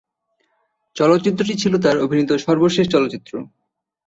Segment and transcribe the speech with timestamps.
[0.95, 3.33] চলচ্চিত্রটি ছিল তার অভিনীত সর্বশেষ চলচ্চিত্র।